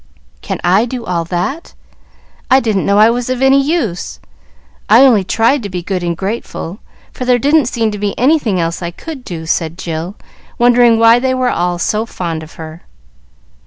"Can 0.41 0.59
I 0.63 0.85
do 0.85 1.05
all 1.05 1.23
that? 1.25 1.75
I 2.49 2.59
didn't 2.59 2.87
know 2.87 2.97
I 2.97 3.11
was 3.11 3.29
of 3.29 3.39
any 3.39 3.61
use. 3.63 4.19
I 4.89 5.01
only 5.05 5.23
tried 5.23 5.61
to 5.61 5.69
be 5.69 5.83
good 5.83 6.01
and 6.01 6.17
grateful, 6.17 6.79
for 7.13 7.23
there 7.23 7.37
didn't 7.37 7.67
seem 7.67 7.91
to 7.91 7.99
be 7.99 8.17
anything 8.17 8.59
else 8.59 8.81
I 8.81 8.89
could 8.89 9.23
do," 9.23 9.45
said 9.45 9.77
Jill, 9.77 10.15
wondering 10.57 10.97
why 10.97 11.19
they 11.19 11.35
were 11.35 11.51
all 11.51 11.77
so 11.77 12.07
fond 12.07 12.41
of 12.41 12.53
her. 12.55 12.81